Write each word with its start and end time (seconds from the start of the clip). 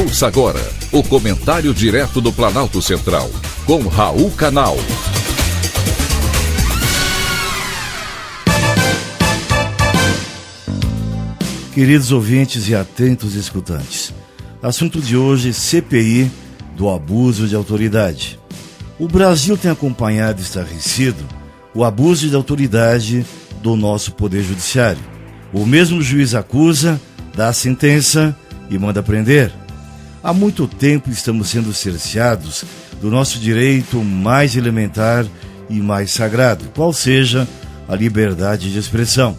Ouça 0.00 0.26
agora 0.26 0.66
o 0.92 1.02
comentário 1.02 1.74
direto 1.74 2.22
do 2.22 2.32
Planalto 2.32 2.80
Central, 2.80 3.30
com 3.66 3.86
Raul 3.86 4.30
Canal. 4.30 4.74
Queridos 11.74 12.12
ouvintes 12.12 12.66
e 12.66 12.74
atentos 12.74 13.34
escutantes, 13.34 14.14
assunto 14.62 15.02
de 15.02 15.18
hoje: 15.18 15.52
CPI 15.52 16.30
do 16.74 16.88
abuso 16.88 17.46
de 17.46 17.54
autoridade. 17.54 18.40
O 18.98 19.06
Brasil 19.06 19.54
tem 19.58 19.70
acompanhado 19.70 20.40
estarrecido 20.40 21.22
o 21.74 21.84
abuso 21.84 22.26
de 22.26 22.34
autoridade 22.34 23.26
do 23.62 23.76
nosso 23.76 24.12
Poder 24.12 24.42
Judiciário. 24.42 25.02
O 25.52 25.66
mesmo 25.66 26.00
juiz 26.00 26.34
acusa, 26.34 26.98
dá 27.36 27.48
a 27.48 27.52
sentença 27.52 28.34
e 28.70 28.78
manda 28.78 29.02
prender. 29.02 29.59
Há 30.22 30.34
muito 30.34 30.68
tempo 30.68 31.08
estamos 31.08 31.48
sendo 31.48 31.72
cerceados 31.72 32.64
do 33.00 33.10
nosso 33.10 33.38
direito 33.38 34.04
mais 34.04 34.54
elementar 34.54 35.26
e 35.68 35.80
mais 35.80 36.12
sagrado, 36.12 36.66
qual 36.74 36.92
seja 36.92 37.48
a 37.88 37.96
liberdade 37.96 38.70
de 38.70 38.78
expressão. 38.78 39.34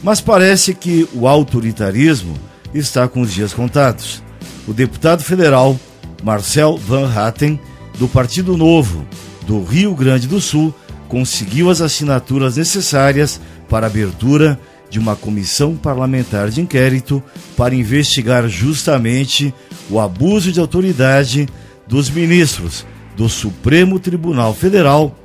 Mas 0.00 0.20
parece 0.20 0.74
que 0.74 1.08
o 1.12 1.26
autoritarismo 1.26 2.36
está 2.72 3.08
com 3.08 3.20
os 3.20 3.32
dias 3.32 3.52
contados. 3.52 4.22
O 4.66 4.72
deputado 4.72 5.24
federal 5.24 5.78
Marcel 6.22 6.76
Van 6.76 7.12
Hatten, 7.12 7.58
do 7.98 8.06
Partido 8.06 8.56
Novo 8.56 9.04
do 9.44 9.64
Rio 9.64 9.92
Grande 9.92 10.28
do 10.28 10.40
Sul, 10.40 10.72
conseguiu 11.08 11.68
as 11.68 11.80
assinaturas 11.80 12.56
necessárias 12.56 13.40
para 13.68 13.86
a 13.86 13.90
abertura 13.90 14.58
de 14.92 14.98
uma 14.98 15.16
comissão 15.16 15.74
parlamentar 15.74 16.50
de 16.50 16.60
inquérito 16.60 17.22
para 17.56 17.74
investigar 17.74 18.46
justamente 18.46 19.52
o 19.88 19.98
abuso 19.98 20.52
de 20.52 20.60
autoridade 20.60 21.48
dos 21.88 22.10
ministros 22.10 22.84
do 23.16 23.26
Supremo 23.26 23.98
Tribunal 23.98 24.52
Federal 24.52 25.18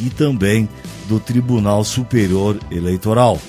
e 0.00 0.10
também 0.10 0.68
do 1.08 1.20
Tribunal 1.20 1.84
Superior 1.84 2.58
Eleitoral. 2.72 3.40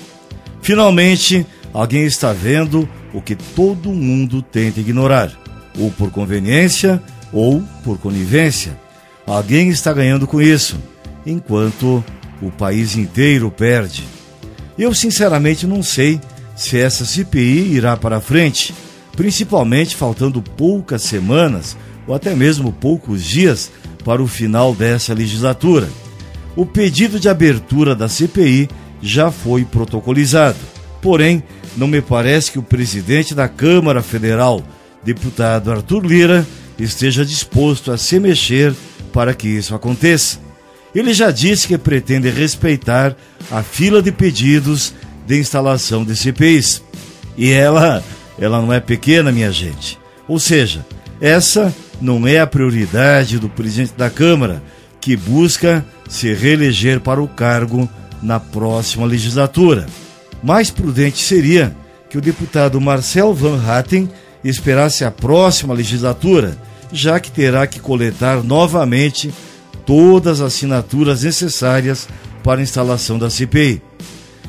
Finalmente, 0.62 1.44
alguém 1.74 2.04
está 2.04 2.32
vendo 2.32 2.88
o 3.12 3.20
que 3.20 3.34
todo 3.34 3.90
mundo 3.90 4.42
tenta 4.42 4.78
ignorar, 4.78 5.32
ou 5.76 5.90
por 5.90 6.12
conveniência 6.12 7.02
ou 7.32 7.60
por 7.82 7.98
conivência. 7.98 8.78
Alguém 9.26 9.68
está 9.70 9.92
ganhando 9.92 10.28
com 10.28 10.40
isso 10.40 10.78
enquanto 11.26 12.04
o 12.40 12.52
país 12.52 12.96
inteiro 12.96 13.50
perde. 13.50 14.15
Eu 14.78 14.94
sinceramente 14.94 15.66
não 15.66 15.82
sei 15.82 16.20
se 16.54 16.78
essa 16.78 17.04
CPI 17.04 17.74
irá 17.74 17.96
para 17.96 18.20
frente, 18.20 18.74
principalmente 19.16 19.96
faltando 19.96 20.42
poucas 20.42 21.02
semanas 21.02 21.76
ou 22.06 22.14
até 22.14 22.34
mesmo 22.34 22.72
poucos 22.72 23.24
dias 23.24 23.70
para 24.04 24.22
o 24.22 24.26
final 24.26 24.74
dessa 24.74 25.14
legislatura. 25.14 25.88
O 26.54 26.64
pedido 26.64 27.18
de 27.18 27.28
abertura 27.28 27.94
da 27.94 28.08
CPI 28.08 28.68
já 29.02 29.30
foi 29.30 29.64
protocolizado. 29.64 30.58
Porém, 31.02 31.42
não 31.76 31.86
me 31.86 32.00
parece 32.00 32.52
que 32.52 32.58
o 32.58 32.62
presidente 32.62 33.34
da 33.34 33.48
Câmara 33.48 34.02
Federal, 34.02 34.62
deputado 35.04 35.70
Arthur 35.70 36.04
Lira, 36.04 36.46
esteja 36.78 37.24
disposto 37.24 37.92
a 37.92 37.98
se 37.98 38.18
mexer 38.18 38.74
para 39.12 39.34
que 39.34 39.48
isso 39.48 39.74
aconteça. 39.74 40.45
Ele 40.96 41.12
já 41.12 41.30
disse 41.30 41.68
que 41.68 41.76
pretende 41.76 42.30
respeitar 42.30 43.14
a 43.50 43.62
fila 43.62 44.00
de 44.00 44.10
pedidos 44.10 44.94
de 45.26 45.38
instalação 45.38 46.02
de 46.02 46.16
CPIs. 46.16 46.82
E 47.36 47.50
ela, 47.50 48.02
ela 48.38 48.62
não 48.62 48.72
é 48.72 48.80
pequena, 48.80 49.30
minha 49.30 49.52
gente. 49.52 49.98
Ou 50.26 50.38
seja, 50.38 50.86
essa 51.20 51.74
não 52.00 52.26
é 52.26 52.40
a 52.40 52.46
prioridade 52.46 53.38
do 53.38 53.46
presidente 53.46 53.92
da 53.94 54.08
Câmara, 54.08 54.62
que 54.98 55.18
busca 55.18 55.84
se 56.08 56.32
reeleger 56.32 56.98
para 57.00 57.22
o 57.22 57.28
cargo 57.28 57.86
na 58.22 58.40
próxima 58.40 59.04
legislatura. 59.04 59.84
Mais 60.42 60.70
prudente 60.70 61.18
seria 61.18 61.76
que 62.08 62.16
o 62.16 62.22
deputado 62.22 62.80
Marcel 62.80 63.34
Van 63.34 63.62
Hatten 63.62 64.08
esperasse 64.42 65.04
a 65.04 65.10
próxima 65.10 65.74
legislatura, 65.74 66.56
já 66.90 67.20
que 67.20 67.30
terá 67.30 67.66
que 67.66 67.80
coletar 67.80 68.42
novamente 68.42 69.30
todas 69.86 70.40
as 70.40 70.54
assinaturas 70.54 71.22
necessárias 71.22 72.08
para 72.42 72.60
a 72.60 72.62
instalação 72.62 73.18
da 73.18 73.30
CPI. 73.30 73.80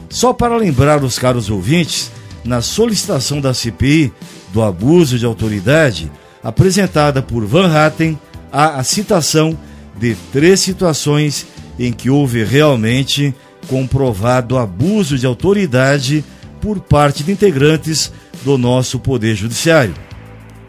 Só 0.10 0.34
para 0.34 0.58
lembrar 0.58 1.04
os 1.04 1.18
caros 1.20 1.50
ouvintes, 1.50 2.12
na 2.44 2.62
solicitação 2.62 3.40
da 3.40 3.54
CPI 3.54 4.12
do 4.54 4.62
abuso 4.64 5.20
de 5.20 5.26
autoridade, 5.26 6.12
apresentada 6.44 7.22
por 7.22 7.46
Van 7.46 7.72
Hatten, 7.72 8.18
há 8.52 8.80
a 8.80 8.84
citação 8.84 9.58
de 9.98 10.16
três 10.32 10.60
situações 10.60 11.46
em 11.78 11.92
que 11.92 12.10
houve 12.10 12.44
realmente 12.44 13.36
comprovado 13.68 14.58
abuso 14.58 15.18
de 15.18 15.26
autoridade 15.26 16.24
por 16.62 16.80
parte 16.80 17.24
de 17.24 17.32
integrantes 17.32 18.12
do 18.44 18.58
nosso 18.58 19.00
Poder 19.00 19.36
Judiciário. 19.36 19.94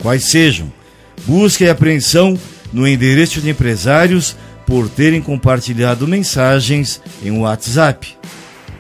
Quais 0.01 0.25
sejam: 0.25 0.73
busca 1.27 1.65
e 1.65 1.71
apreensão 1.71 2.39
no 2.73 2.87
endereço 2.87 3.41
de 3.41 3.51
empresários 3.51 4.37
por 4.69 4.87
terem 4.87 5.23
compartilhado 5.23 6.07
mensagens 6.07 7.01
em 7.25 7.31
WhatsApp. 7.31 8.15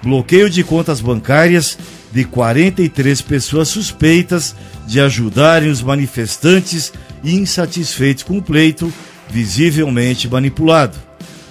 Bloqueio 0.02 0.50
de 0.50 0.62
contas 0.62 1.00
bancárias 1.00 1.78
de 2.12 2.24
43 2.24 3.22
pessoas 3.22 3.68
suspeitas 3.68 4.54
de 4.86 5.00
ajudarem 5.00 5.70
os 5.70 5.80
manifestantes 5.80 6.92
insatisfeitos 7.24 8.22
com 8.22 8.36
o 8.36 8.42
pleito, 8.42 8.92
visivelmente 9.30 10.28
manipulado. 10.28 10.98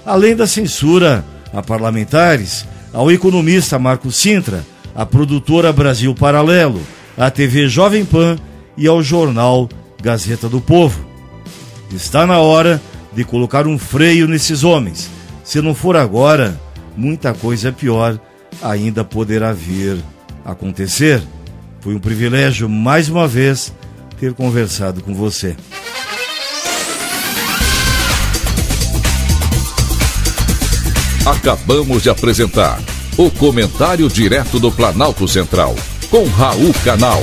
Além 0.06 0.36
da 0.36 0.46
censura 0.46 1.26
a 1.52 1.64
parlamentares, 1.64 2.64
ao 2.94 3.12
economista 3.12 3.80
Marco 3.80 4.12
Sintra, 4.12 4.64
à 4.94 5.04
produtora 5.04 5.74
Brasil 5.74 6.14
Paralelo, 6.14 6.82
à 7.18 7.32
TV 7.32 7.68
Jovem 7.68 8.06
Pan 8.06 8.38
e 8.78 8.86
ao 8.86 9.02
jornal 9.02 9.68
Gazeta 10.00 10.48
do 10.48 10.62
Povo. 10.62 11.08
Está 11.92 12.28
na 12.28 12.38
hora 12.38 12.80
de 13.18 13.24
colocar 13.24 13.66
um 13.66 13.80
freio 13.80 14.28
nesses 14.28 14.64
homens. 14.64 15.10
Se 15.44 15.60
não 15.60 15.74
for 15.74 15.98
agora, 15.98 16.56
muita 16.96 17.34
coisa 17.34 17.72
pior 17.72 18.20
ainda 18.62 19.04
poderá 19.04 19.52
vir 19.52 19.98
acontecer. 20.46 21.20
Foi 21.82 21.96
um 21.96 22.00
privilégio, 22.00 22.70
mais 22.70 23.10
uma 23.10 23.28
vez, 23.28 23.74
ter 24.20 24.36
conversado 24.36 25.02
com 25.02 25.16
você. 25.16 25.56
Acabamos 31.26 32.04
de 32.04 32.12
apresentar 32.12 32.80
o 33.18 33.32
Comentário 33.32 34.08
Direto 34.10 34.60
do 34.60 34.72
Planalto 34.72 35.28
Central, 35.28 35.76
com 36.12 36.24
Raul 36.26 36.72
Canal. 36.84 37.22